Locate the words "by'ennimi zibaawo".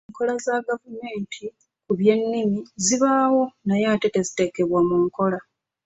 1.99-3.43